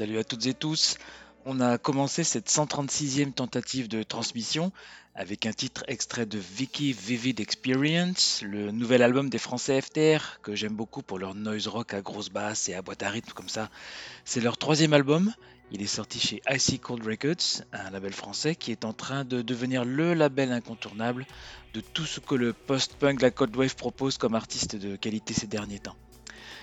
Salut 0.00 0.16
à 0.16 0.24
toutes 0.24 0.46
et 0.46 0.54
tous. 0.54 0.96
On 1.44 1.60
a 1.60 1.76
commencé 1.76 2.24
cette 2.24 2.48
136e 2.48 3.34
tentative 3.34 3.86
de 3.86 4.02
transmission 4.02 4.72
avec 5.14 5.44
un 5.44 5.52
titre 5.52 5.84
extrait 5.88 6.24
de 6.24 6.38
Vicky 6.38 6.94
Vivid 6.94 7.38
Experience, 7.38 8.40
le 8.40 8.70
nouvel 8.70 9.02
album 9.02 9.28
des 9.28 9.36
Français 9.36 9.78
FTR 9.78 10.40
que 10.40 10.54
j'aime 10.54 10.72
beaucoup 10.72 11.02
pour 11.02 11.18
leur 11.18 11.34
noise 11.34 11.68
rock 11.68 11.92
à 11.92 12.00
grosse 12.00 12.30
basse 12.30 12.70
et 12.70 12.74
à 12.74 12.80
boîte 12.80 13.02
à 13.02 13.10
rythme 13.10 13.34
comme 13.34 13.50
ça. 13.50 13.68
C'est 14.24 14.40
leur 14.40 14.56
troisième 14.56 14.94
album. 14.94 15.34
Il 15.70 15.82
est 15.82 15.86
sorti 15.86 16.18
chez 16.18 16.40
Icy 16.48 16.78
Cold 16.78 17.06
Records, 17.06 17.66
un 17.74 17.90
label 17.90 18.14
français 18.14 18.54
qui 18.54 18.72
est 18.72 18.86
en 18.86 18.94
train 18.94 19.26
de 19.26 19.42
devenir 19.42 19.84
le 19.84 20.14
label 20.14 20.50
incontournable 20.50 21.26
de 21.74 21.82
tout 21.82 22.06
ce 22.06 22.20
que 22.20 22.34
le 22.34 22.54
post-punk, 22.54 23.20
la 23.20 23.30
Cold 23.30 23.54
Wave 23.54 23.76
propose 23.76 24.16
comme 24.16 24.34
artiste 24.34 24.76
de 24.76 24.96
qualité 24.96 25.34
ces 25.34 25.46
derniers 25.46 25.80
temps. 25.80 25.96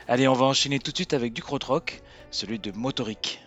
Allez, 0.09 0.25
on 0.29 0.33
va 0.33 0.45
enchaîner 0.45 0.79
tout 0.79 0.91
de 0.91 0.95
suite 0.95 1.13
avec 1.13 1.33
du 1.33 1.43
krautrock, 1.43 2.01
celui 2.31 2.59
de 2.59 2.71
Motoric. 2.71 3.41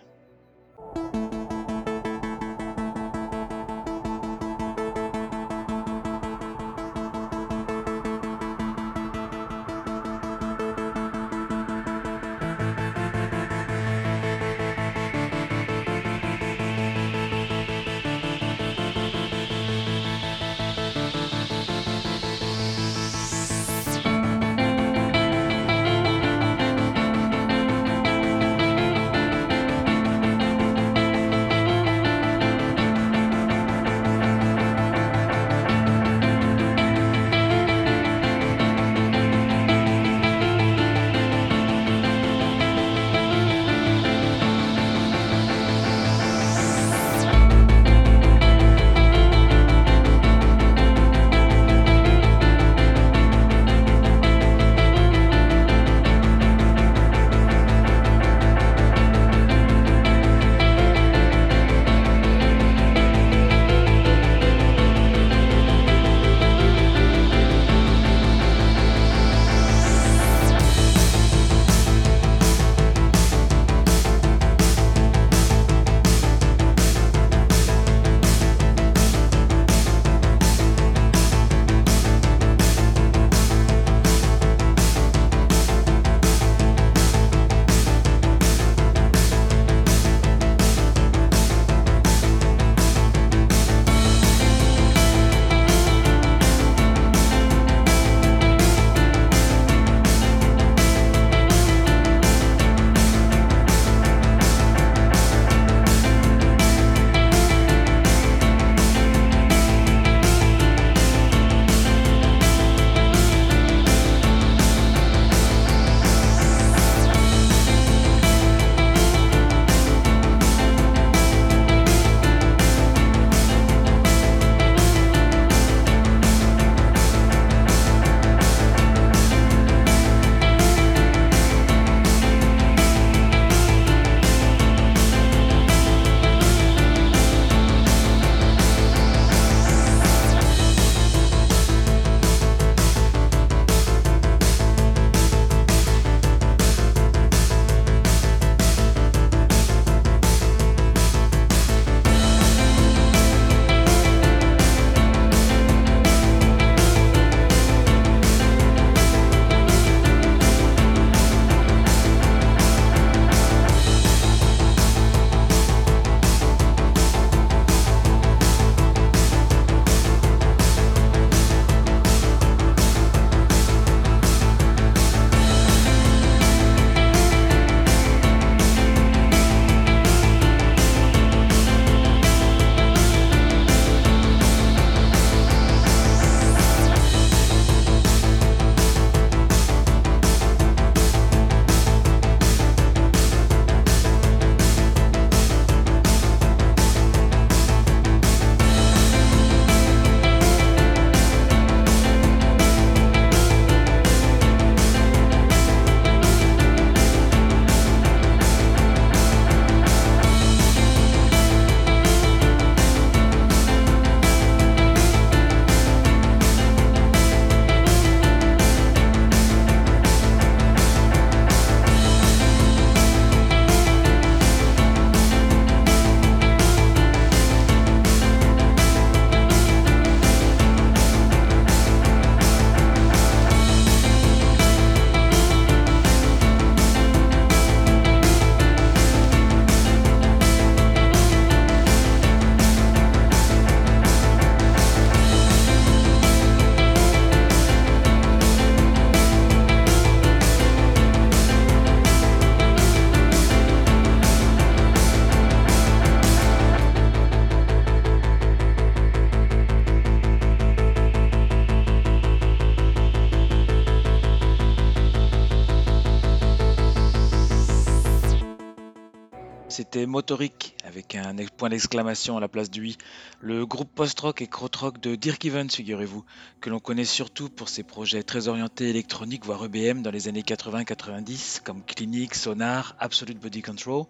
Point 271.61 271.69
d'exclamation 271.69 272.37
à 272.37 272.39
la 272.39 272.47
place 272.47 272.71
du 272.71 272.87
i, 272.87 272.97
le 273.39 273.67
groupe 273.67 273.93
post-rock 273.93 274.41
et 274.41 274.47
krautrock 274.47 274.99
de 274.99 275.13
Dirk 275.13 275.45
Evans, 275.45 275.69
figurez-vous, 275.69 276.25
que 276.59 276.71
l'on 276.71 276.79
connaît 276.79 277.05
surtout 277.05 277.49
pour 277.49 277.69
ses 277.69 277.83
projets 277.83 278.23
très 278.23 278.47
orientés 278.47 278.89
électroniques, 278.89 279.45
voire 279.45 279.65
EBM 279.65 280.01
dans 280.01 280.09
les 280.09 280.27
années 280.27 280.41
80-90, 280.41 281.61
comme 281.61 281.83
Clinic, 281.83 282.33
Sonar, 282.33 282.95
Absolute 282.97 283.39
Body 283.39 283.61
Control. 283.61 284.05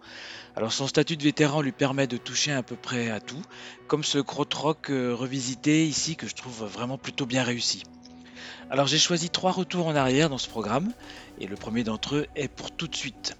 Alors 0.56 0.72
son 0.72 0.86
statut 0.86 1.18
de 1.18 1.22
vétéran 1.22 1.60
lui 1.60 1.72
permet 1.72 2.06
de 2.06 2.16
toucher 2.16 2.52
à 2.52 2.62
peu 2.62 2.74
près 2.74 3.10
à 3.10 3.20
tout, 3.20 3.42
comme 3.86 4.02
ce 4.02 4.16
krautrock 4.16 4.88
euh, 4.88 5.14
revisité 5.14 5.86
ici 5.86 6.16
que 6.16 6.26
je 6.26 6.34
trouve 6.34 6.64
vraiment 6.64 6.96
plutôt 6.96 7.26
bien 7.26 7.42
réussi. 7.42 7.82
Alors 8.70 8.86
j'ai 8.86 8.98
choisi 8.98 9.28
trois 9.28 9.52
retours 9.52 9.88
en 9.88 9.94
arrière 9.94 10.30
dans 10.30 10.38
ce 10.38 10.48
programme, 10.48 10.90
et 11.38 11.46
le 11.46 11.56
premier 11.56 11.84
d'entre 11.84 12.14
eux 12.14 12.26
est 12.34 12.48
pour 12.48 12.70
tout 12.70 12.88
de 12.88 12.96
suite. 12.96 13.36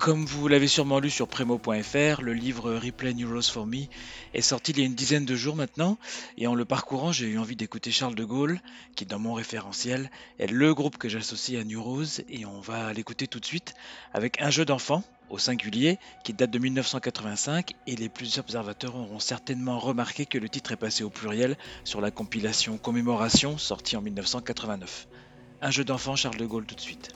Comme 0.00 0.24
vous 0.24 0.48
l'avez 0.48 0.66
sûrement 0.66 0.98
lu 0.98 1.10
sur 1.10 1.28
Premo.fr, 1.28 2.22
le 2.22 2.32
livre 2.32 2.72
Replay 2.72 3.12
News 3.12 3.42
for 3.42 3.66
Me 3.66 3.84
est 4.32 4.40
sorti 4.40 4.72
il 4.72 4.78
y 4.78 4.82
a 4.82 4.86
une 4.86 4.94
dizaine 4.94 5.26
de 5.26 5.36
jours 5.36 5.56
maintenant, 5.56 5.98
et 6.38 6.46
en 6.46 6.54
le 6.54 6.64
parcourant, 6.64 7.12
j'ai 7.12 7.26
eu 7.26 7.38
envie 7.38 7.54
d'écouter 7.54 7.90
Charles 7.90 8.14
de 8.14 8.24
Gaulle, 8.24 8.62
qui 8.96 9.04
dans 9.04 9.18
mon 9.18 9.34
référentiel 9.34 10.10
est 10.38 10.46
le 10.46 10.72
groupe 10.72 10.96
que 10.96 11.10
j'associe 11.10 11.60
à 11.60 11.64
New 11.64 11.82
Rose, 11.82 12.22
et 12.30 12.46
on 12.46 12.60
va 12.60 12.94
l'écouter 12.94 13.26
tout 13.26 13.40
de 13.40 13.44
suite 13.44 13.74
avec 14.14 14.40
un 14.40 14.48
jeu 14.48 14.64
d'enfant 14.64 15.04
au 15.28 15.36
singulier 15.36 15.98
qui 16.24 16.32
date 16.32 16.50
de 16.50 16.58
1985, 16.58 17.74
et 17.86 17.94
les 17.94 18.08
plus 18.08 18.38
observateurs 18.38 18.96
auront 18.96 19.20
certainement 19.20 19.78
remarqué 19.78 20.24
que 20.24 20.38
le 20.38 20.48
titre 20.48 20.72
est 20.72 20.76
passé 20.76 21.04
au 21.04 21.10
pluriel 21.10 21.58
sur 21.84 22.00
la 22.00 22.10
compilation 22.10 22.78
Commémoration 22.78 23.58
sortie 23.58 23.98
en 23.98 24.00
1989. 24.00 25.08
Un 25.60 25.70
jeu 25.70 25.84
d'enfant 25.84 26.16
Charles 26.16 26.38
de 26.38 26.46
Gaulle 26.46 26.64
tout 26.64 26.74
de 26.74 26.80
suite. 26.80 27.10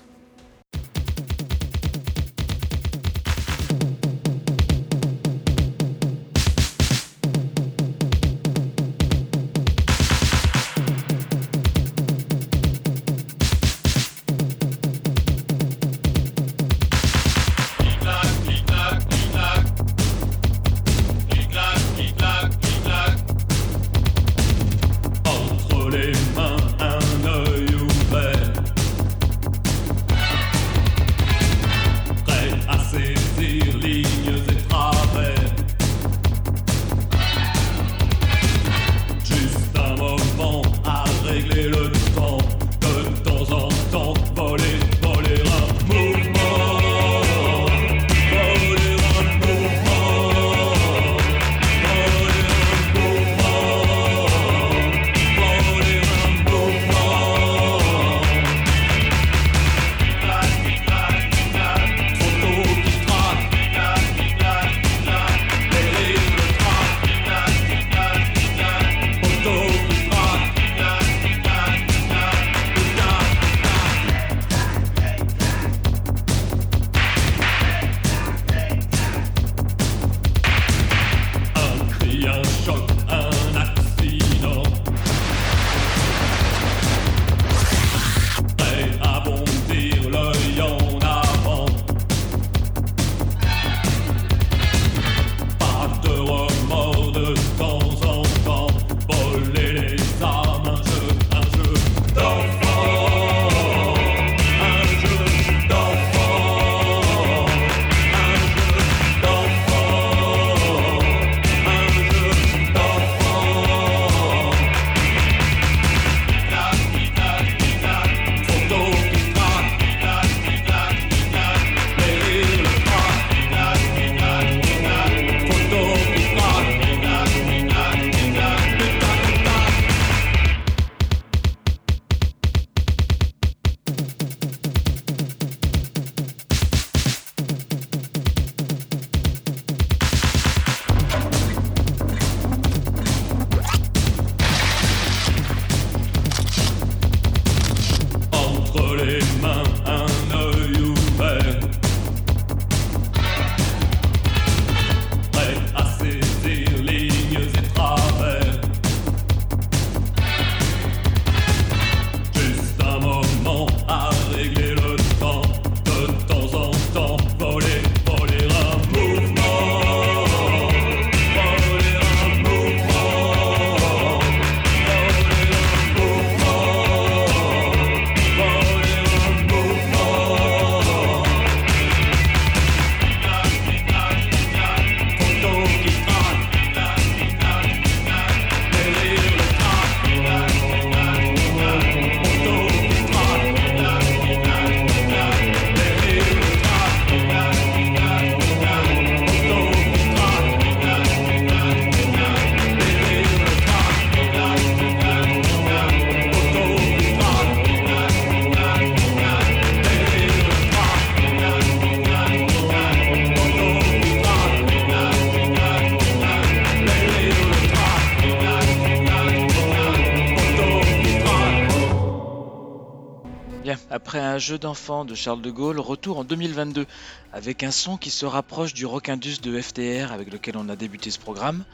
Jeu 224.45 224.59
d'enfant 224.59 225.07
de 225.07 225.15
Charles 225.15 225.41
de 225.41 225.51
Gaulle, 225.51 225.81
retour 225.81 226.19
en 226.19 226.25
2022, 226.25 226.85
avec 227.33 227.63
un 227.63 227.71
son 227.71 227.97
qui 227.97 228.11
se 228.11 228.27
rapproche 228.27 228.75
du 228.75 228.85
rock 228.85 229.09
indus 229.09 229.41
de 229.41 229.59
FTR 229.59 230.13
avec 230.13 230.31
lequel 230.31 230.59
on 230.59 230.69
a 230.69 230.77
débuté 230.77 231.11
ce 231.11 231.19
programme. 231.19 231.65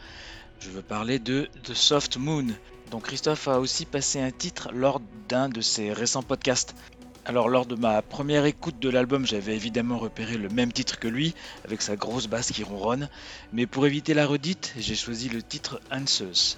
Je 0.61 0.71
veux 0.71 0.81
parler 0.81 1.19
de 1.19 1.49
The 1.65 1.75
Soft 1.75 2.17
Moon, 2.17 2.47
dont 2.93 3.01
Christophe 3.01 3.49
a 3.49 3.59
aussi 3.59 3.87
passé 3.87 4.21
un 4.21 4.31
titre 4.31 4.71
lors 4.73 5.01
d'un 5.29 5.49
de 5.49 5.61
ses 5.61 5.93
récents 5.93 6.23
podcasts. 6.23 6.77
Alors 7.25 7.49
lors 7.49 7.67
de 7.67 7.75
ma 7.75 8.03
première 8.03 8.45
écoute 8.45 8.79
de 8.79 8.89
l'album, 8.89 9.27
j'avais 9.27 9.57
évidemment 9.57 9.99
repéré 9.99 10.39
le 10.39 10.49
même 10.49 10.73
titre 10.73 11.01
que 11.01 11.09
lui, 11.09 11.35
avec 11.65 11.83
sa 11.83 11.97
grosse 11.97 12.29
basse 12.29 12.53
qui 12.53 12.63
ronronne, 12.63 13.09
mais 13.53 13.67
pour 13.67 13.85
éviter 13.85 14.15
la 14.15 14.27
redite, 14.27 14.75
j'ai 14.79 14.95
choisi 14.95 15.29
le 15.29 15.43
titre 15.43 15.81
Answers. 15.91 16.57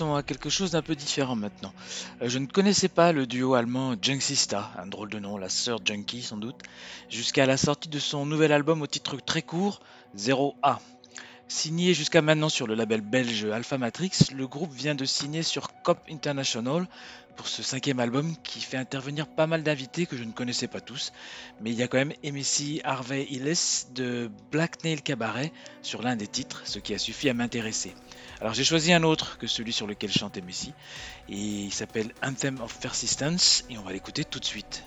À 0.00 0.22
quelque 0.22 0.48
chose 0.48 0.70
d'un 0.70 0.80
peu 0.80 0.94
différent 0.94 1.36
maintenant. 1.36 1.74
Euh, 2.22 2.28
je 2.30 2.38
ne 2.38 2.46
connaissais 2.46 2.88
pas 2.88 3.12
le 3.12 3.26
duo 3.26 3.52
allemand 3.52 3.96
Junksista, 4.00 4.70
un 4.78 4.86
drôle 4.86 5.10
de 5.10 5.18
nom, 5.18 5.36
la 5.36 5.50
sœur 5.50 5.78
Junkie 5.84 6.22
sans 6.22 6.38
doute, 6.38 6.56
jusqu'à 7.10 7.44
la 7.44 7.58
sortie 7.58 7.90
de 7.90 7.98
son 7.98 8.24
nouvel 8.24 8.50
album 8.50 8.80
au 8.80 8.86
titre 8.86 9.18
très 9.18 9.42
court, 9.42 9.82
0A. 10.16 10.78
Signé 11.48 11.92
jusqu'à 11.92 12.22
maintenant 12.22 12.48
sur 12.48 12.66
le 12.66 12.74
label 12.74 13.02
belge 13.02 13.44
Alpha 13.44 13.76
Matrix, 13.76 14.30
le 14.34 14.46
groupe 14.46 14.72
vient 14.72 14.94
de 14.94 15.04
signer 15.04 15.42
sur 15.42 15.68
Cop 15.82 15.98
International 16.10 16.86
pour 17.40 17.48
ce 17.48 17.62
cinquième 17.62 18.00
album 18.00 18.36
qui 18.44 18.60
fait 18.60 18.76
intervenir 18.76 19.26
pas 19.26 19.46
mal 19.46 19.62
d'invités 19.62 20.04
que 20.04 20.14
je 20.14 20.24
ne 20.24 20.30
connaissais 20.30 20.66
pas 20.66 20.82
tous. 20.82 21.10
Mais 21.62 21.70
il 21.70 21.78
y 21.78 21.82
a 21.82 21.88
quand 21.88 21.96
même 21.96 22.12
MSI 22.22 22.82
Harvey 22.84 23.26
Illes 23.30 23.54
de 23.94 24.30
Black 24.52 24.84
Nail 24.84 25.00
Cabaret 25.00 25.50
sur 25.80 26.02
l'un 26.02 26.16
des 26.16 26.26
titres, 26.26 26.60
ce 26.66 26.78
qui 26.78 26.92
a 26.92 26.98
suffi 26.98 27.30
à 27.30 27.34
m'intéresser. 27.34 27.94
Alors 28.42 28.52
j'ai 28.52 28.62
choisi 28.62 28.92
un 28.92 29.04
autre 29.04 29.38
que 29.38 29.46
celui 29.46 29.72
sur 29.72 29.86
lequel 29.86 30.12
chante 30.12 30.36
Messi, 30.36 30.74
et 31.30 31.34
il 31.34 31.72
s'appelle 31.72 32.12
Anthem 32.22 32.60
of 32.60 32.78
Persistence, 32.78 33.64
et 33.70 33.78
on 33.78 33.82
va 33.84 33.92
l'écouter 33.92 34.26
tout 34.26 34.38
de 34.38 34.44
suite. 34.44 34.84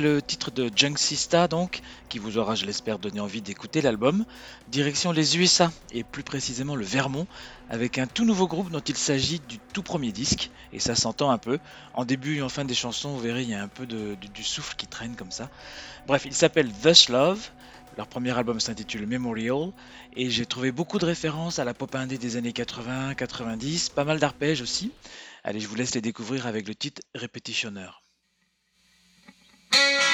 Le 0.00 0.20
titre 0.20 0.50
de 0.50 0.70
Junk 0.74 0.96
Sista, 0.98 1.48
donc, 1.48 1.80
qui 2.10 2.18
vous 2.18 2.36
aura, 2.36 2.54
je 2.54 2.66
l'espère, 2.66 2.98
donné 2.98 3.18
envie 3.18 3.40
d'écouter 3.40 3.80
l'album, 3.80 4.26
direction 4.68 5.10
les 5.10 5.38
USA, 5.38 5.72
et 5.90 6.04
plus 6.04 6.22
précisément 6.22 6.76
le 6.76 6.84
Vermont, 6.84 7.26
avec 7.70 7.96
un 7.96 8.06
tout 8.06 8.26
nouveau 8.26 8.46
groupe 8.46 8.70
dont 8.70 8.80
il 8.80 8.96
s'agit 8.96 9.40
du 9.48 9.58
tout 9.58 9.82
premier 9.82 10.12
disque, 10.12 10.50
et 10.74 10.80
ça 10.80 10.94
s'entend 10.94 11.30
un 11.30 11.38
peu. 11.38 11.58
En 11.94 12.04
début 12.04 12.36
et 12.36 12.42
en 12.42 12.50
fin 12.50 12.66
des 12.66 12.74
chansons, 12.74 13.12
vous 13.12 13.20
verrez, 13.20 13.42
il 13.44 13.48
y 13.48 13.54
a 13.54 13.62
un 13.62 13.68
peu 13.68 13.86
de, 13.86 14.16
du 14.34 14.44
souffle 14.44 14.76
qui 14.76 14.86
traîne 14.86 15.16
comme 15.16 15.30
ça. 15.30 15.48
Bref, 16.06 16.24
il 16.26 16.34
s'appelle 16.34 16.70
Thus 16.70 17.10
Love. 17.10 17.48
Leur 17.96 18.06
premier 18.06 18.36
album 18.36 18.60
s'intitule 18.60 19.06
Memorial 19.06 19.72
et 20.14 20.28
j'ai 20.28 20.44
trouvé 20.44 20.72
beaucoup 20.72 20.98
de 20.98 21.06
références 21.06 21.58
à 21.58 21.64
la 21.64 21.72
pop 21.72 21.94
indé 21.94 22.18
des 22.18 22.36
années 22.36 22.52
80, 22.52 23.14
90, 23.14 23.88
pas 23.88 24.04
mal 24.04 24.18
d'arpèges 24.18 24.60
aussi. 24.60 24.92
Allez, 25.42 25.60
je 25.60 25.68
vous 25.68 25.76
laisse 25.76 25.94
les 25.94 26.02
découvrir 26.02 26.46
avec 26.46 26.68
le 26.68 26.74
titre 26.74 27.00
Repetitioner. 27.14 27.88
Thank 29.72 30.00
you. 30.00 30.05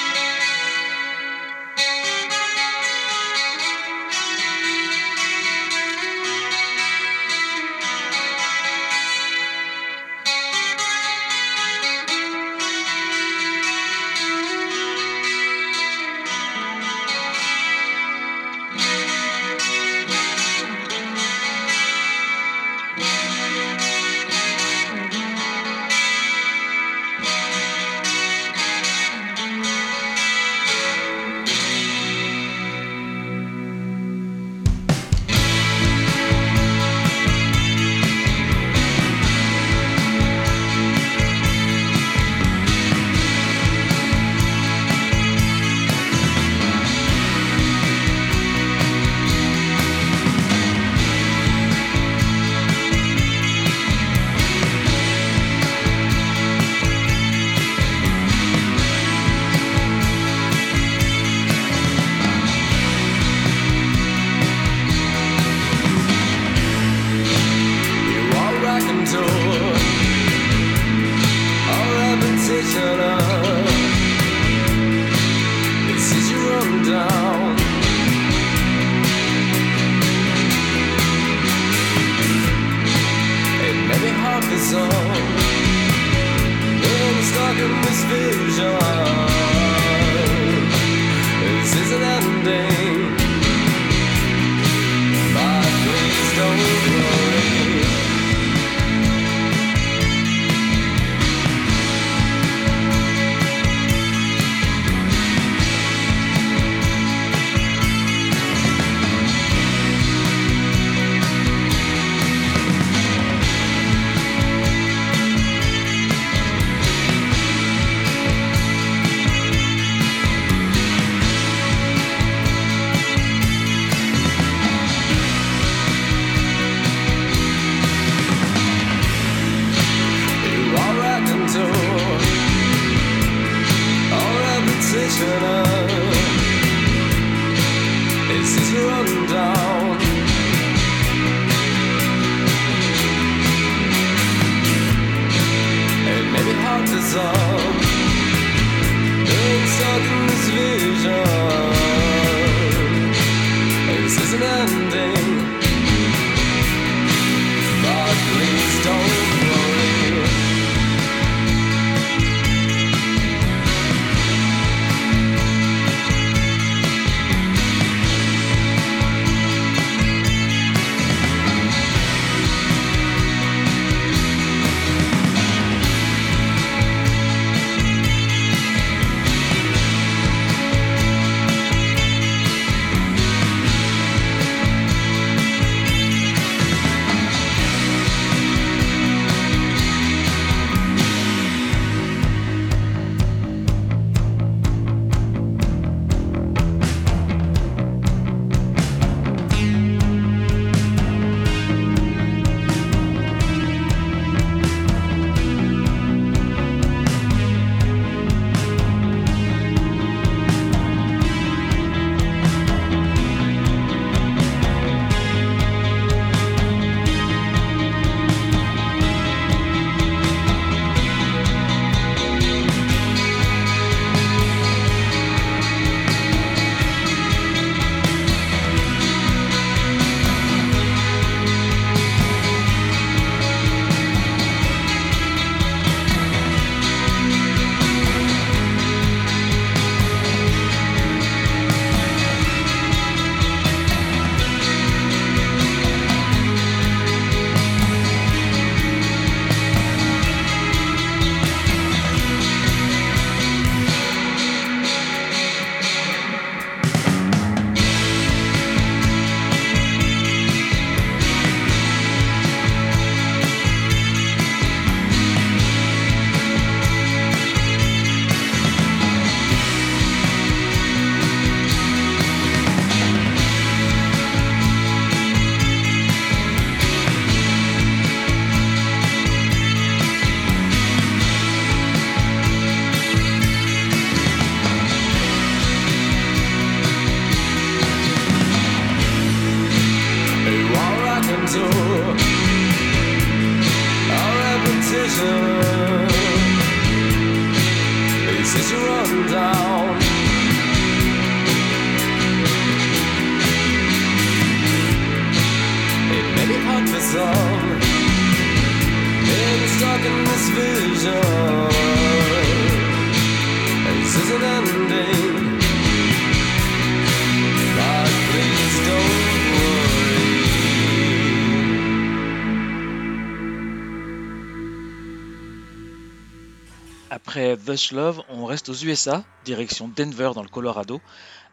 Après 327.15 327.55
Thus 327.57 327.93
Love, 327.93 328.23
on 328.27 328.45
reste 328.45 328.69
aux 328.69 328.73
USA, 328.73 329.23
direction 329.45 329.87
Denver 329.87 330.31
dans 330.33 330.41
le 330.41 330.49
Colorado, 330.49 330.99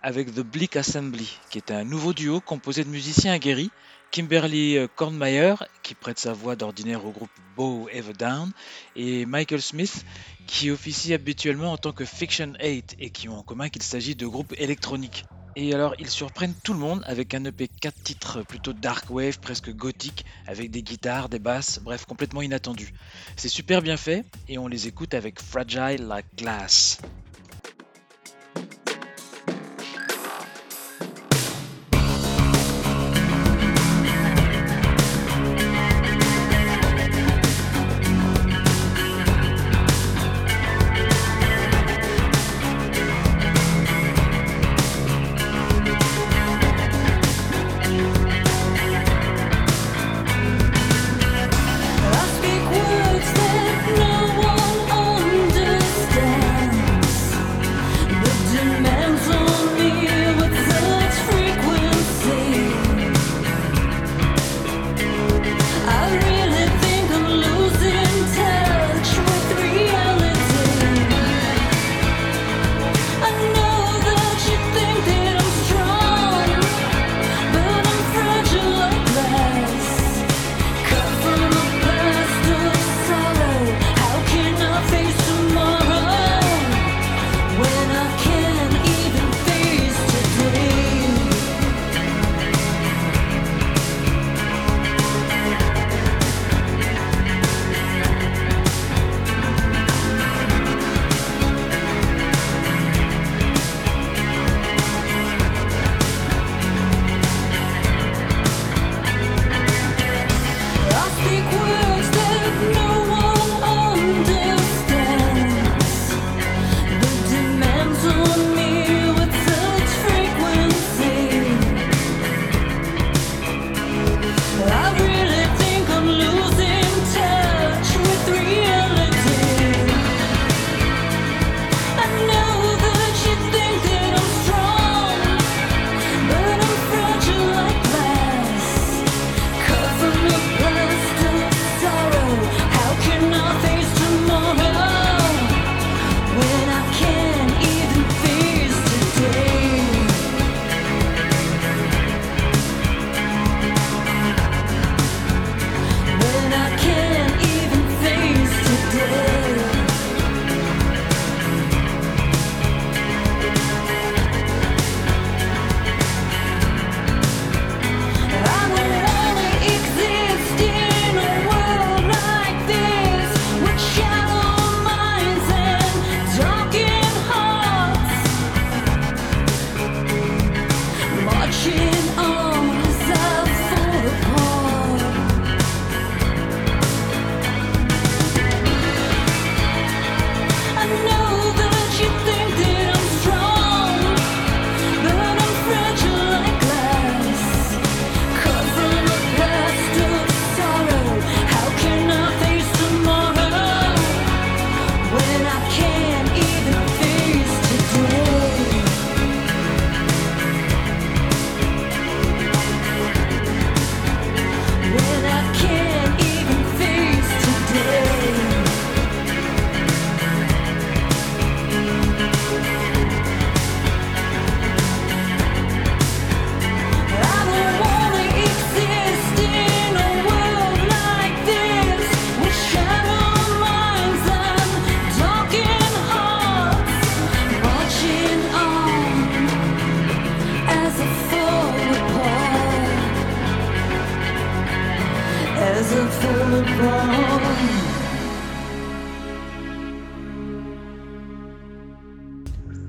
avec 0.00 0.34
The 0.34 0.40
Bleak 0.40 0.76
Assembly, 0.76 1.38
qui 1.50 1.58
est 1.58 1.70
un 1.70 1.84
nouveau 1.84 2.14
duo 2.14 2.40
composé 2.40 2.82
de 2.82 2.88
musiciens 2.88 3.34
aguerris, 3.34 3.70
Kimberly 4.10 4.78
Kornmeyer, 4.96 5.56
qui 5.82 5.94
prête 5.94 6.18
sa 6.18 6.32
voix 6.32 6.56
d'ordinaire 6.56 7.04
au 7.04 7.10
groupe 7.10 7.28
Bow 7.56 7.90
Ever 7.92 8.14
Down, 8.14 8.50
et 8.96 9.26
Michael 9.26 9.60
Smith, 9.60 10.06
qui 10.46 10.70
officie 10.70 11.12
habituellement 11.12 11.72
en 11.72 11.76
tant 11.76 11.92
que 11.92 12.06
Fiction 12.06 12.54
8 12.58 12.96
et 12.98 13.10
qui 13.10 13.28
ont 13.28 13.36
en 13.36 13.42
commun 13.42 13.68
qu'il 13.68 13.82
s'agit 13.82 14.16
de 14.16 14.26
groupes 14.26 14.54
électroniques. 14.56 15.26
Et 15.56 15.74
alors, 15.74 15.94
ils 15.98 16.08
surprennent 16.08 16.54
tout 16.62 16.72
le 16.72 16.78
monde 16.78 17.02
avec 17.06 17.34
un 17.34 17.44
EP 17.44 17.68
4 17.80 18.02
titres 18.02 18.42
plutôt 18.42 18.72
dark 18.72 19.10
wave, 19.10 19.40
presque 19.40 19.74
gothique, 19.74 20.24
avec 20.46 20.70
des 20.70 20.82
guitares, 20.82 21.28
des 21.28 21.40
basses, 21.40 21.80
bref, 21.82 22.04
complètement 22.04 22.42
inattendu. 22.42 22.94
C'est 23.36 23.48
super 23.48 23.82
bien 23.82 23.96
fait 23.96 24.24
et 24.48 24.58
on 24.58 24.68
les 24.68 24.86
écoute 24.86 25.12
avec 25.12 25.40
Fragile 25.40 26.06
Like 26.06 26.26
Glass. 26.36 27.00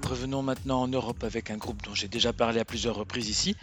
Revenons 0.04 0.44
maintenant 0.44 0.82
en 0.82 0.88
Europe 0.88 1.24
avec 1.26 1.52
un 1.52 1.58
groupe 1.58 1.84
dont 1.84 1.94
j'ai 1.94 2.08
déjà 2.08 2.32
parlé 2.32 2.62
à 2.62 2.66
plusieurs 2.66 2.96
reprises 2.96 3.28
ici, 3.30 3.56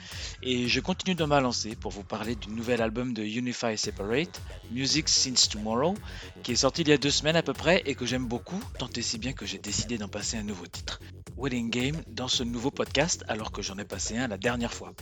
et 0.43 0.69
je 0.69 0.81
continue 0.81 1.15
de 1.15 1.25
ma 1.25 1.43
pour 1.81 1.93
vous 1.93 2.03
parler 2.03 2.35
du 2.35 2.49
nouvel 2.51 2.83
album 2.83 3.15
de 3.15 3.23
Unify 3.23 3.79
Separate, 3.79 4.43
Music 4.71 5.09
Since 5.09 5.49
Tomorrow, 5.49 5.95
qui 6.43 6.53
est 6.53 6.57
sorti 6.57 6.83
il 6.83 6.89
y 6.89 6.93
a 6.93 6.99
deux 6.99 7.11
semaines 7.11 7.37
à 7.37 7.43
peu 7.43 7.55
près 7.55 7.83
et 7.87 7.95
que 7.95 8.05
j'aime 8.05 8.27
beaucoup, 8.27 8.61
tant 8.79 8.89
et 8.97 9.03
si 9.03 9.19
bien 9.19 9.33
que 9.33 9.47
j'ai 9.47 9.59
décidé 9.59 9.97
d'en 9.97 10.09
passer 10.09 10.37
un 10.37 10.43
nouveau 10.43 10.67
titre, 10.67 11.01
Wedding 11.39 11.71
Game, 11.71 11.97
dans 12.07 12.29
ce 12.29 12.43
nouveau 12.43 12.71
podcast 12.71 13.25
alors 13.29 13.51
que 13.51 13.63
j'en 13.63 13.79
ai 13.79 13.85
passé 13.85 14.19
un 14.19 14.29
la 14.29 14.37
dernière 14.37 14.75
fois. 14.75 14.93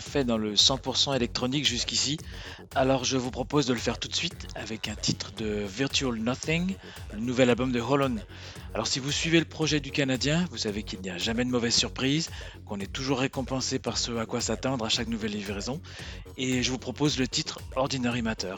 Fait 0.00 0.24
dans 0.24 0.38
le 0.38 0.54
100% 0.54 1.14
électronique 1.16 1.66
jusqu'ici, 1.66 2.18
alors 2.74 3.04
je 3.04 3.16
vous 3.16 3.30
propose 3.30 3.66
de 3.66 3.72
le 3.72 3.78
faire 3.78 3.98
tout 3.98 4.08
de 4.08 4.14
suite 4.14 4.46
avec 4.54 4.88
un 4.88 4.94
titre 4.94 5.32
de 5.32 5.64
Virtual 5.66 6.14
Nothing, 6.14 6.76
le 7.12 7.20
nouvel 7.20 7.50
album 7.50 7.72
de 7.72 7.80
Holland. 7.80 8.20
Alors 8.74 8.86
si 8.86 8.98
vous 8.98 9.10
suivez 9.10 9.38
le 9.38 9.44
projet 9.44 9.80
du 9.80 9.90
Canadien, 9.90 10.46
vous 10.50 10.58
savez 10.58 10.82
qu'il 10.82 11.00
n'y 11.00 11.10
a 11.10 11.18
jamais 11.18 11.44
de 11.44 11.50
mauvaise 11.50 11.74
surprise, 11.74 12.30
qu'on 12.66 12.80
est 12.80 12.92
toujours 12.92 13.20
récompensé 13.20 13.78
par 13.78 13.98
ce 13.98 14.16
à 14.16 14.26
quoi 14.26 14.40
s'attendre 14.40 14.84
à 14.84 14.88
chaque 14.88 15.08
nouvelle 15.08 15.32
livraison, 15.32 15.80
et 16.36 16.62
je 16.62 16.70
vous 16.70 16.78
propose 16.78 17.18
le 17.18 17.28
titre 17.28 17.60
Ordinary 17.76 18.22
Matter. 18.22 18.56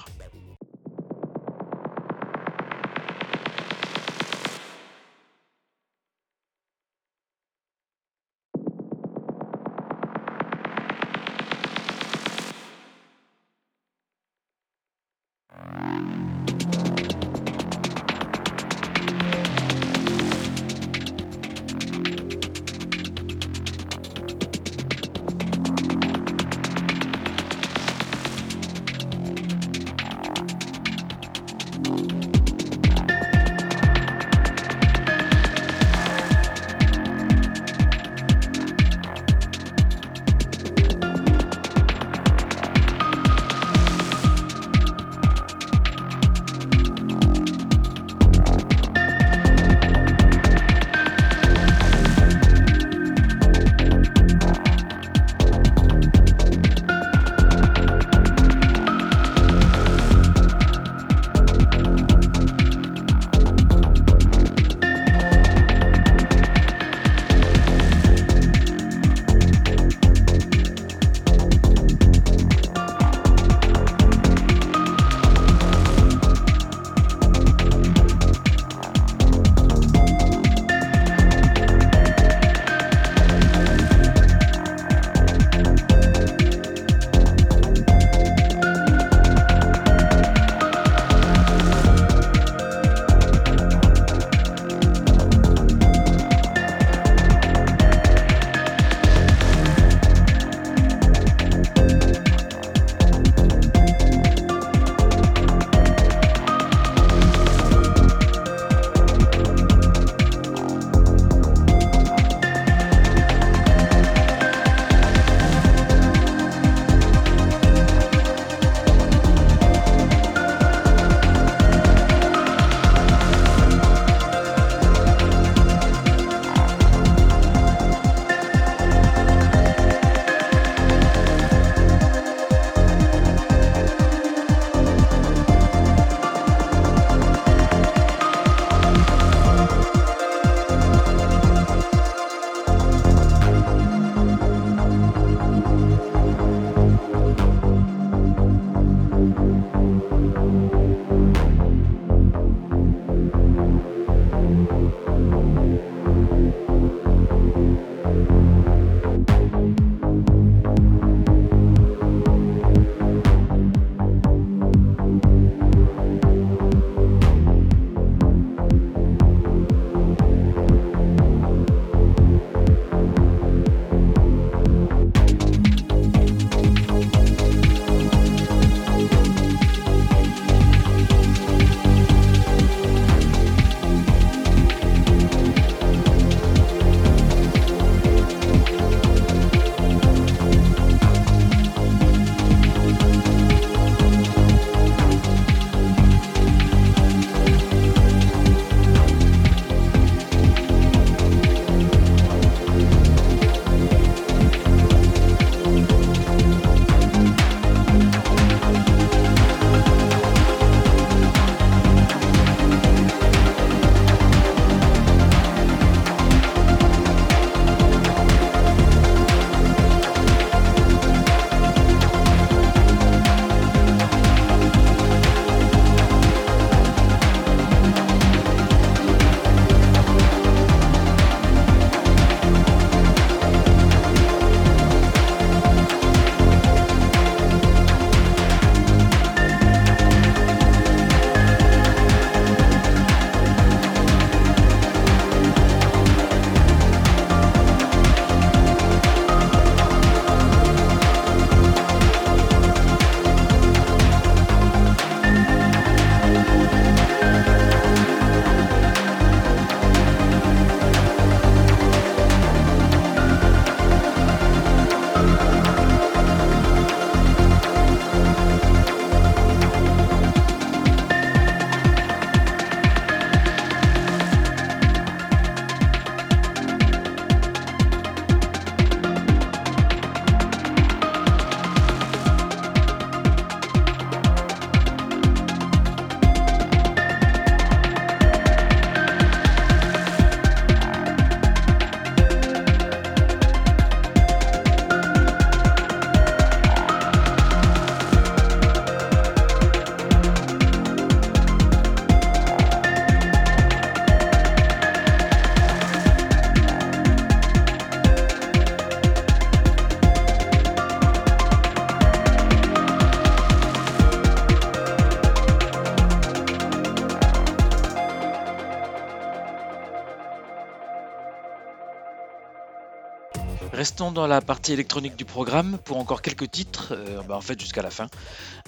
Restons 323.95 324.11
dans 324.11 324.27
la 324.27 324.41
partie 324.41 324.73
électronique 324.73 325.15
du 325.15 325.25
programme 325.25 325.79
pour 325.85 325.99
encore 325.99 326.21
quelques 326.21 326.51
titres, 326.51 326.95
euh, 326.97 327.23
bah, 327.23 327.37
en 327.37 327.41
fait 327.41 327.61
jusqu'à 327.61 327.81
la 327.81 327.91
fin, 327.91 328.09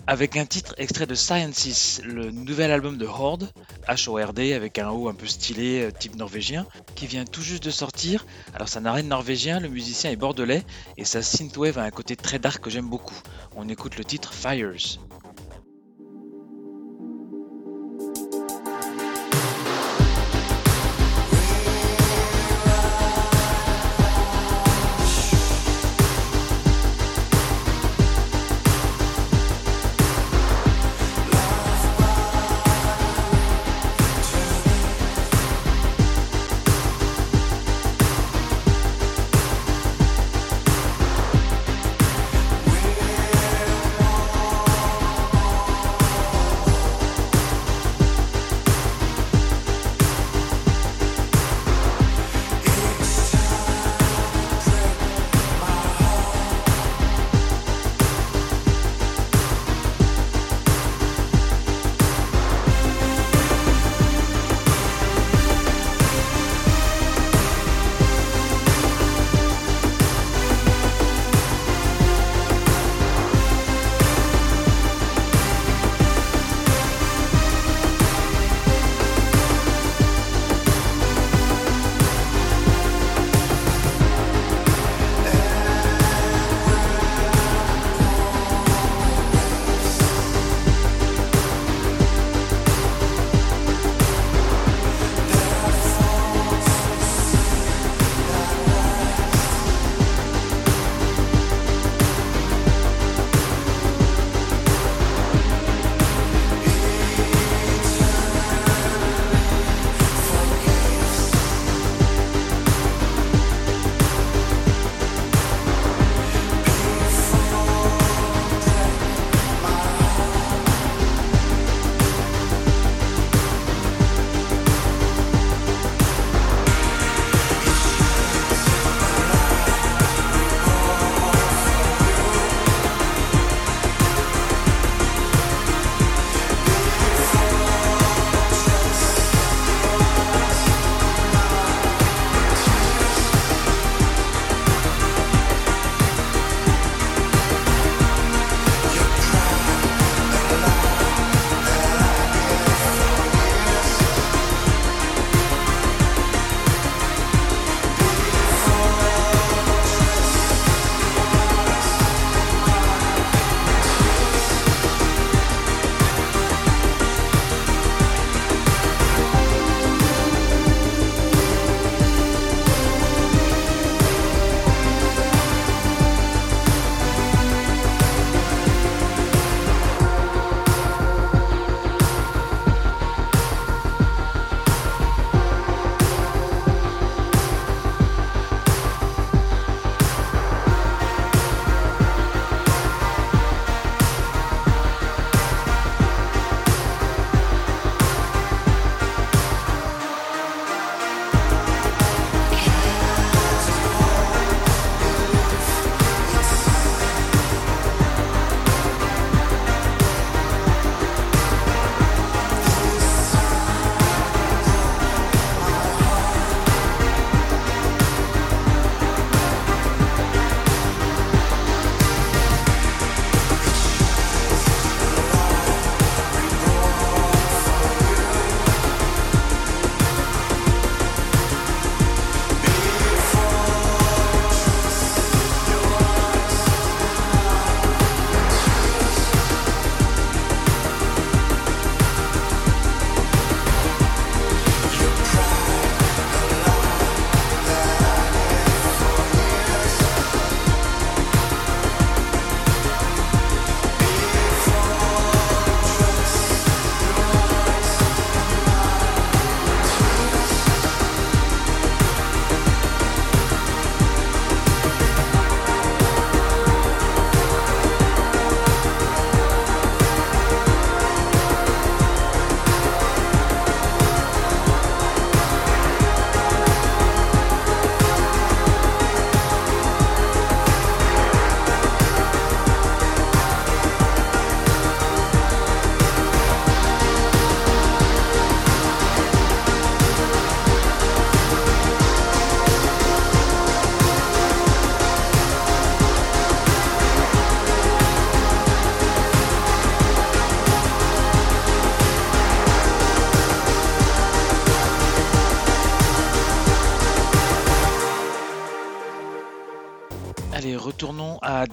avec 0.06 0.36
un 0.36 0.46
titre 0.46 0.72
extrait 0.78 1.08
de 1.08 1.16
Sciences, 1.16 2.00
le 2.04 2.30
nouvel 2.30 2.70
album 2.70 2.96
de 2.96 3.06
Horde, 3.06 3.50
H-O-R-D, 3.88 4.52
avec 4.52 4.78
un 4.78 4.90
haut 4.90 5.08
un 5.08 5.14
peu 5.14 5.26
stylé, 5.26 5.82
euh, 5.82 5.90
type 5.90 6.14
norvégien, 6.14 6.64
qui 6.94 7.08
vient 7.08 7.24
tout 7.24 7.42
juste 7.42 7.64
de 7.64 7.72
sortir. 7.72 8.24
Alors 8.54 8.68
ça 8.68 8.80
n'a 8.80 8.92
rien 8.92 9.02
de 9.02 9.08
norvégien, 9.08 9.58
le 9.58 9.68
musicien 9.68 10.12
est 10.12 10.16
bordelais, 10.16 10.62
et 10.96 11.04
sa 11.04 11.22
synthwave 11.22 11.76
a 11.76 11.82
un 11.82 11.90
côté 11.90 12.14
très 12.14 12.38
dark 12.38 12.62
que 12.62 12.70
j'aime 12.70 12.88
beaucoup. 12.88 13.20
On 13.56 13.68
écoute 13.68 13.96
le 13.96 14.04
titre 14.04 14.32
Fires. 14.32 15.00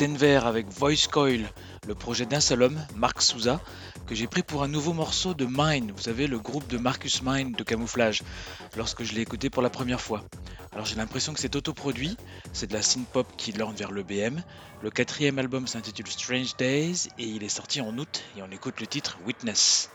Denver 0.04 0.42
avec 0.44 0.68
Voice 0.68 1.08
Coil, 1.10 1.50
le 1.88 1.96
projet 1.96 2.26
d'un 2.26 2.42
seul 2.42 2.62
homme, 2.62 2.78
Mark 2.98 3.22
Souza, 3.22 3.62
que 4.06 4.14
j'ai 4.16 4.28
pris 4.28 4.44
pour 4.44 4.62
un 4.62 4.68
nouveau 4.68 4.92
morceau 4.92 5.34
de 5.34 5.48
Mine, 5.50 5.94
vous 5.96 6.02
savez, 6.02 6.28
le 6.28 6.40
groupe 6.40 6.68
de 6.68 6.78
Marcus 6.78 7.22
Mine 7.24 7.54
de 7.54 7.64
camouflage, 7.64 8.22
lorsque 8.76 9.04
je 9.04 9.14
l'ai 9.14 9.22
écouté 9.22 9.50
pour 9.50 9.64
la 9.64 9.70
première 9.70 10.02
fois. 10.02 10.22
Alors 10.74 10.86
j'ai 10.86 10.98
l'impression 10.98 11.34
que 11.34 11.40
c'est 11.40 11.56
autoproduit, 11.56 12.18
c'est 12.52 12.68
de 12.68 12.74
la 12.74 12.82
synth-pop 12.82 13.28
qui 13.38 13.54
lorne 13.54 13.78
vers 13.78 13.92
le 13.92 14.04
BM. 14.04 14.44
Le 14.82 14.92
quatrième 14.92 15.40
album 15.40 15.68
s'intitule 15.68 16.08
Strange 16.08 16.58
Days 16.58 17.08
et 17.18 17.24
il 17.24 17.42
est 17.42 17.48
sorti 17.48 17.80
en 17.80 17.98
août 17.98 18.24
et 18.36 18.42
on 18.42 18.52
écoute 18.52 18.82
le 18.82 18.88
titre 18.88 19.18
Witness. 19.26 19.90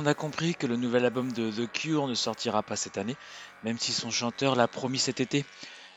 On 0.00 0.06
a 0.06 0.14
compris 0.14 0.54
que 0.54 0.68
le 0.68 0.76
nouvel 0.76 1.04
album 1.04 1.32
de 1.32 1.50
The 1.50 1.68
Cure 1.72 2.06
ne 2.06 2.14
sortira 2.14 2.62
pas 2.62 2.76
cette 2.76 2.98
année, 2.98 3.16
même 3.64 3.80
si 3.80 3.92
son 3.92 4.12
chanteur 4.12 4.54
l'a 4.54 4.68
promis 4.68 5.00
cet 5.00 5.18
été. 5.18 5.44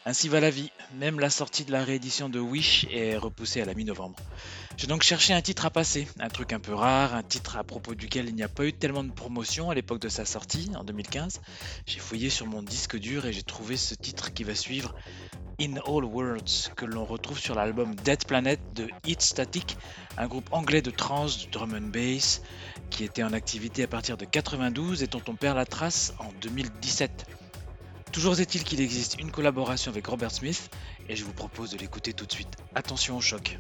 Ainsi 0.04 0.30
va 0.30 0.40
la 0.40 0.50
vie, 0.50 0.72
même 0.96 1.20
la 1.20 1.30
sortie 1.30 1.64
de 1.64 1.72
la 1.72 1.84
réédition 1.84 2.28
de 2.28 2.40
Wish 2.40 2.88
est 2.90 3.18
repoussée 3.18 3.62
à 3.62 3.66
la 3.66 3.76
mi-novembre. 3.76 4.16
J'ai 4.76 4.88
donc 4.88 5.04
cherché 5.04 5.32
un 5.32 5.44
titre 5.44 5.68
à 5.68 5.70
passer, 5.70 6.08
un 6.20 6.30
truc 6.30 6.54
un 6.54 6.60
peu 6.60 6.74
rare, 6.74 7.14
un 7.14 7.22
titre 7.22 7.56
à 7.56 7.64
propos 7.64 7.94
duquel 7.94 8.28
il 8.28 8.34
n'y 8.34 8.42
a 8.42 8.50
pas 8.50 8.66
eu 8.66 8.74
tellement 8.74 9.04
de 9.04 9.12
promotion 9.12 9.70
à 9.70 9.76
l'époque 9.76 10.00
de 10.00 10.10
sa 10.10 10.26
sortie, 10.26 10.72
en 10.76 10.84
2015. 10.84 11.40
J'ai 11.86 12.00
fouillé 12.00 12.32
sur 12.32 12.48
mon 12.48 12.64
disque 12.64 12.98
dur 12.98 13.28
et 13.28 13.32
j'ai 13.32 13.44
trouvé 13.44 13.78
ce 13.78 13.94
titre 13.94 14.34
qui 14.34 14.44
va 14.44 14.56
suivre, 14.56 14.96
In 15.62 15.76
All 15.86 16.04
Worlds, 16.04 16.72
que 16.76 16.86
l'on 16.86 17.06
retrouve 17.06 17.38
sur 17.38 17.54
l'album 17.54 17.94
Dead 17.94 18.26
Planet 18.26 18.60
de 18.74 18.88
Hit 19.06 19.22
Static, 19.22 19.78
un 20.18 20.26
groupe 20.26 20.50
anglais 20.52 20.82
de 20.82 20.90
trance, 20.90 21.46
de 21.46 21.52
drum 21.52 21.76
and 21.76 21.92
bass, 21.94 22.42
qui 22.90 23.04
était 23.04 23.22
en 23.22 23.34
activité 23.34 23.84
à 23.84 23.88
partir 23.88 24.18
de 24.18 24.26
92 24.26 25.04
et 25.04 25.08
dont 25.08 25.22
on 25.28 25.36
perd 25.36 25.58
la 25.58 25.66
trace 25.68 26.16
en 26.18 26.32
2017. 26.42 27.28
Toujours 28.12 28.40
est-il 28.40 28.64
qu'il 28.64 28.82
existe 28.82 29.20
une 29.20 29.32
collaboration 29.32 29.90
avec 29.92 30.06
Robert 30.08 30.32
Smith 30.32 30.70
et 31.08 31.16
je 31.16 31.24
vous 31.24 31.34
propose 31.34 31.72
de 31.72 31.78
l'écouter 31.78 32.14
tout 32.14 32.26
de 32.26 32.32
suite. 32.32 32.56
Attention 32.76 33.18
au 33.18 33.22
choc. 33.22 33.58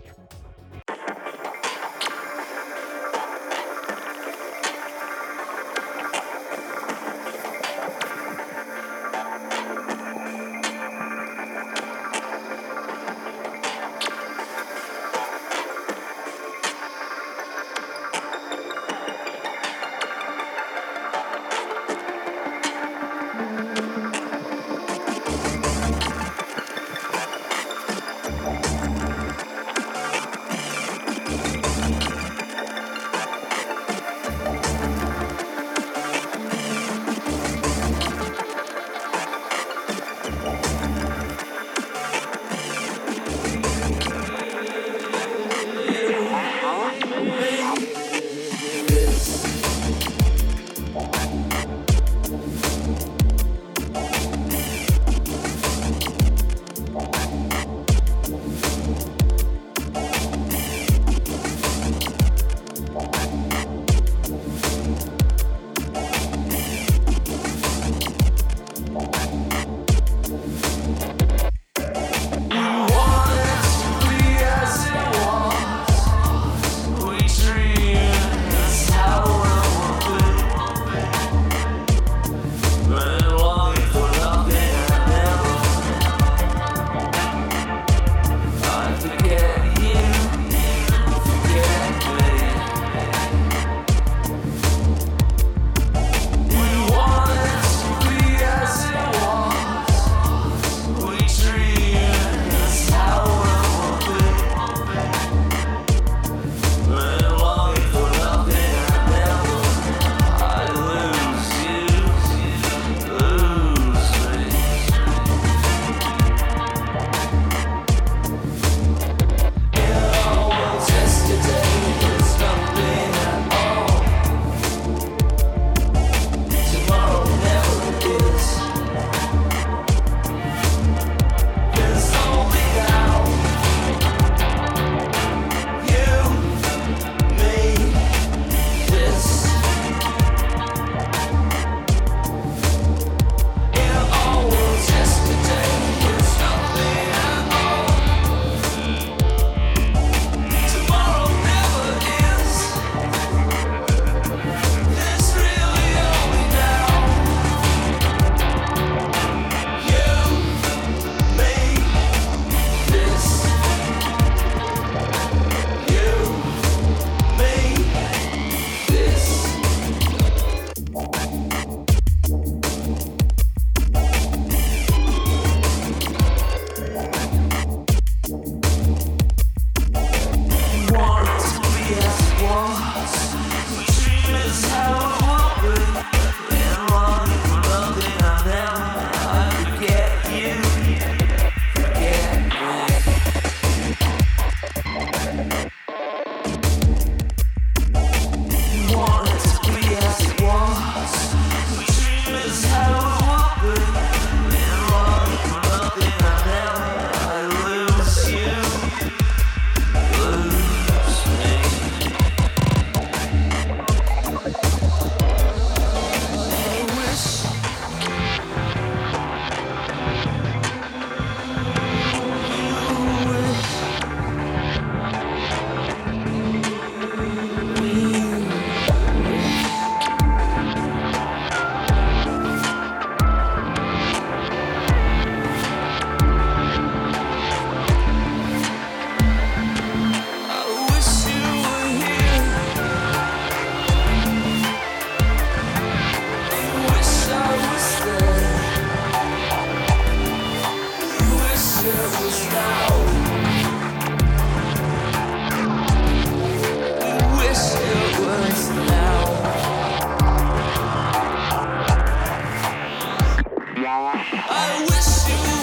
I 264.33 264.85
wish 264.89 265.27
you 265.27 265.60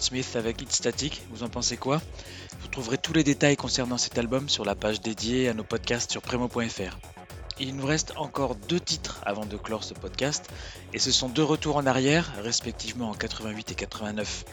Smith 0.00 0.36
avec 0.36 0.62
Hit 0.62 0.72
Static, 0.72 1.22
vous 1.30 1.42
en 1.42 1.48
pensez 1.48 1.76
quoi? 1.76 2.00
Vous 2.60 2.68
trouverez 2.68 2.96
tous 2.96 3.12
les 3.12 3.24
détails 3.24 3.56
concernant 3.56 3.98
cet 3.98 4.18
album 4.18 4.48
sur 4.48 4.64
la 4.64 4.76
page 4.76 5.00
dédiée 5.00 5.48
à 5.48 5.54
nos 5.54 5.64
podcasts 5.64 6.12
sur 6.12 6.22
Premo.fr. 6.22 6.98
Il 7.58 7.74
nous 7.74 7.86
reste 7.86 8.12
encore 8.16 8.54
deux 8.54 8.78
titres 8.78 9.20
avant 9.26 9.46
de 9.46 9.56
clore 9.56 9.82
ce 9.82 9.94
podcast, 9.94 10.48
et 10.92 11.00
ce 11.00 11.10
sont 11.10 11.28
deux 11.28 11.42
retours 11.42 11.76
en 11.76 11.86
arrière, 11.86 12.32
respectivement 12.42 13.10
en 13.10 13.14
88 13.14 13.72
et 13.72 13.74
89. 13.74 14.44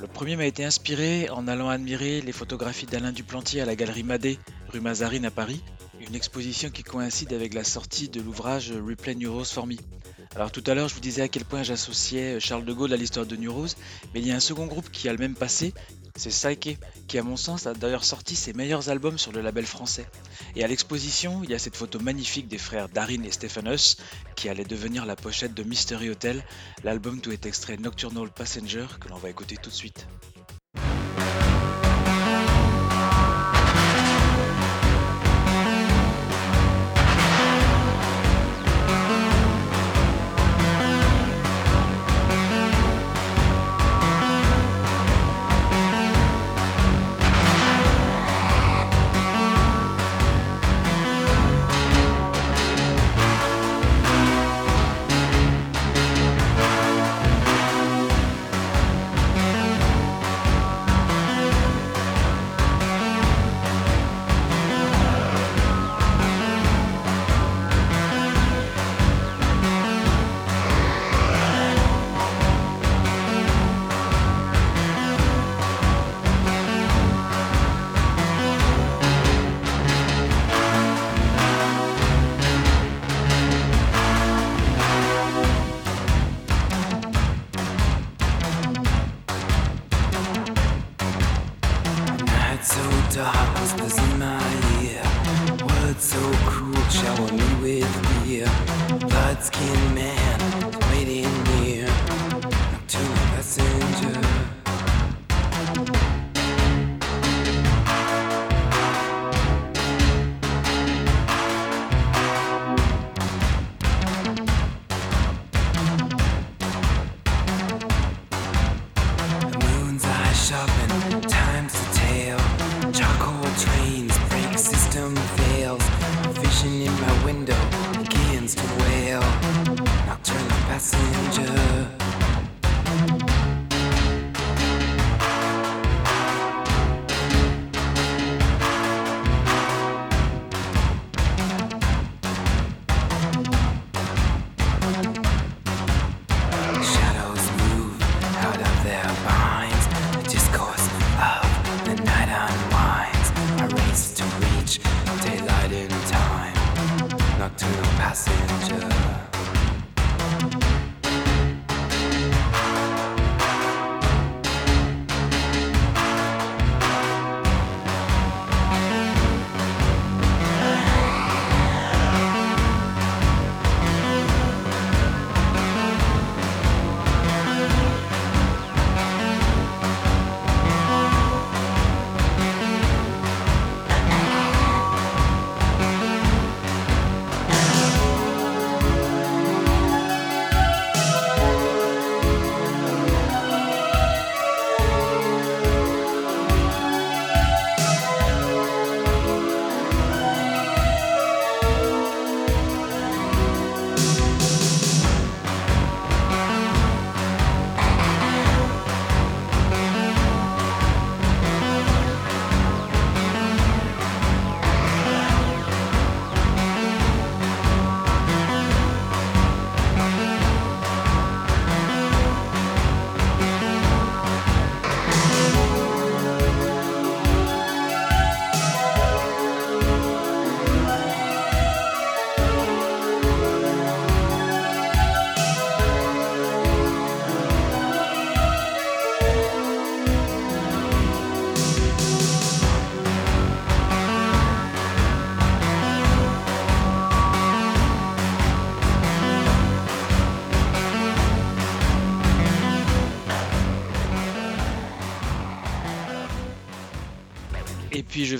Le 0.00 0.06
premier 0.06 0.36
m'a 0.36 0.46
été 0.46 0.64
inspiré 0.64 1.28
en 1.30 1.48
allant 1.48 1.68
admirer 1.68 2.20
les 2.20 2.32
photographies 2.32 2.86
d'Alain 2.86 3.12
Duplantier 3.12 3.60
à 3.60 3.64
la 3.64 3.74
galerie 3.74 4.04
Madé, 4.04 4.38
rue 4.68 4.80
Mazarine 4.80 5.26
à 5.26 5.30
Paris, 5.32 5.62
une 6.00 6.14
exposition 6.14 6.70
qui 6.70 6.84
coïncide 6.84 7.32
avec 7.32 7.54
la 7.54 7.64
sortie 7.64 8.08
de 8.08 8.20
l'ouvrage 8.20 8.72
Replay 8.72 9.16
Neuros 9.16 9.44
for 9.44 9.66
Me. 9.66 9.76
Alors 10.36 10.50
tout 10.50 10.64
à 10.66 10.74
l'heure, 10.74 10.88
je 10.88 10.94
vous 10.94 11.00
disais 11.00 11.22
à 11.22 11.28
quel 11.28 11.44
point 11.44 11.62
j'associais 11.62 12.40
Charles 12.40 12.64
de 12.64 12.72
Gaulle 12.72 12.92
à 12.92 12.96
l'histoire 12.96 13.24
de 13.24 13.36
Neuros, 13.36 13.76
mais 14.12 14.20
il 14.20 14.26
y 14.26 14.32
a 14.32 14.34
un 14.34 14.40
second 14.40 14.66
groupe 14.66 14.90
qui 14.90 15.08
a 15.08 15.12
le 15.12 15.18
même 15.18 15.36
passé, 15.36 15.72
c'est 16.16 16.30
Psyche, 16.30 16.76
qui 17.06 17.18
à 17.18 17.22
mon 17.22 17.36
sens 17.36 17.68
a 17.68 17.74
d'ailleurs 17.74 18.04
sorti 18.04 18.34
ses 18.34 18.52
meilleurs 18.52 18.88
albums 18.88 19.16
sur 19.16 19.30
le 19.30 19.40
label 19.40 19.64
français. 19.64 20.06
Et 20.56 20.64
à 20.64 20.66
l'exposition, 20.66 21.42
il 21.44 21.50
y 21.50 21.54
a 21.54 21.58
cette 21.60 21.76
photo 21.76 22.00
magnifique 22.00 22.48
des 22.48 22.58
frères 22.58 22.88
Darin 22.88 23.22
et 23.22 23.30
Stephanus, 23.30 23.96
qui 24.34 24.48
allait 24.48 24.64
devenir 24.64 25.06
la 25.06 25.14
pochette 25.14 25.54
de 25.54 25.62
Mystery 25.62 26.10
Hotel, 26.10 26.44
l'album 26.82 27.20
d'où 27.20 27.30
est 27.30 27.46
extrait 27.46 27.76
Nocturnal 27.76 28.28
Passenger, 28.28 28.86
que 29.00 29.08
l'on 29.08 29.18
va 29.18 29.30
écouter 29.30 29.56
tout 29.56 29.70
de 29.70 29.74
suite. 29.74 30.08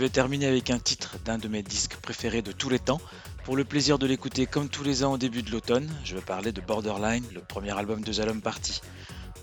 Vais 0.05 0.11
terminer 0.11 0.45
avec 0.45 0.69
un 0.69 0.79
titre 0.79 1.17
d'un 1.25 1.39
de 1.39 1.49
mes 1.49 1.63
disques 1.63 1.97
préférés 1.97 2.43
de 2.43 2.53
tous 2.53 2.69
les 2.69 2.79
temps. 2.79 3.01
Pour 3.45 3.57
le 3.57 3.65
plaisir 3.65 3.99
de 3.99 4.07
l'écouter 4.07 4.45
comme 4.45 4.69
tous 4.69 4.85
les 4.85 5.03
ans 5.03 5.15
au 5.15 5.19
début 5.19 5.43
de 5.43 5.51
l'automne, 5.51 5.91
je 6.05 6.15
vais 6.15 6.21
parler 6.21 6.53
de 6.53 6.61
Borderline, 6.61 7.25
le 7.33 7.41
premier 7.41 7.71
album 7.71 8.03
de 8.03 8.13
Zalom 8.13 8.43
Party. 8.43 8.83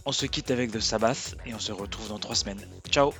On 0.05 0.12
se 0.12 0.28
quitte 0.28 0.51
avec 0.51 0.72
The 0.72 0.80
Sabbath 0.80 1.36
et 1.47 1.55
on 1.55 1.59
se 1.59 1.72
retrouve 1.72 2.09
dans 2.09 2.20
trois 2.20 2.36
semaines. 2.36 2.62
Ciao 2.91 3.12